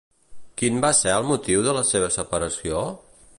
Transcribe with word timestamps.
Quin 0.61 0.79
va 0.85 0.91
ser 0.99 1.13
el 1.17 1.27
motiu 1.33 1.67
de 1.67 1.77
la 1.79 1.85
seva 1.91 2.09
separació? 2.17 2.83